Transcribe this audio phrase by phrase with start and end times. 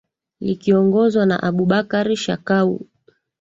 [0.45, 2.71] likiongozwa na abubakar shakau